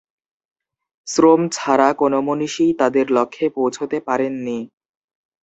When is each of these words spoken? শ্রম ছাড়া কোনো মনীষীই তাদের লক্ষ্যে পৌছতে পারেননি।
শ্রম 1.07 1.41
ছাড়া 1.51 1.89
কোনো 1.93 2.17
মনীষীই 2.21 2.73
তাদের 2.73 3.05
লক্ষ্যে 3.11 3.47
পৌছতে 3.55 3.97
পারেননি। 4.07 4.59